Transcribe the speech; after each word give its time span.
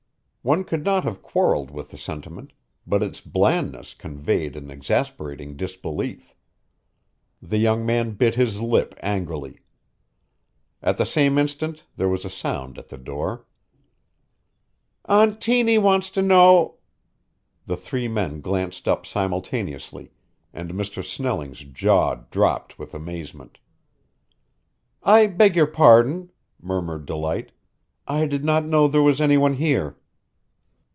One 0.43 0.63
could 0.63 0.83
not 0.83 1.03
have 1.03 1.21
quarreled 1.21 1.69
with 1.69 1.89
the 1.89 1.99
sentiment, 1.99 2.51
but 2.87 3.03
its 3.03 3.21
blandness 3.21 3.93
conveyed 3.93 4.55
an 4.55 4.71
exasperating 4.71 5.55
disbelief. 5.55 6.33
The 7.39 7.59
young 7.59 7.85
man 7.85 8.13
bit 8.13 8.33
his 8.33 8.59
lip 8.59 8.95
angrily. 9.03 9.59
At 10.81 10.97
the 10.97 11.05
same 11.05 11.37
instant 11.37 11.83
there 11.95 12.09
was 12.09 12.25
a 12.25 12.29
sound 12.31 12.79
at 12.79 12.89
the 12.89 12.97
door. 12.97 13.45
"Aunt 15.05 15.39
Tiny 15.39 15.77
wants 15.77 16.09
to 16.09 16.23
know" 16.23 16.77
The 17.67 17.77
three 17.77 18.07
men 18.07 18.41
glanced 18.41 18.87
up 18.87 19.05
simultaneously, 19.05 20.11
and 20.51 20.71
Mr. 20.71 21.05
Snelling's 21.05 21.59
jaw 21.59 22.15
dropped 22.31 22.79
with 22.79 22.95
amazement. 22.95 23.59
"I 25.03 25.27
beg 25.27 25.55
your 25.55 25.67
pardon," 25.67 26.31
murmured 26.59 27.05
Delight. 27.05 27.51
"I 28.07 28.25
did 28.25 28.43
not 28.43 28.65
know 28.65 28.87
there 28.87 29.03
was 29.03 29.21
any 29.21 29.37
one 29.37 29.53
here." 29.53 29.97